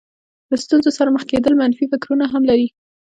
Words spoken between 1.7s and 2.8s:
فکرونه هم لري.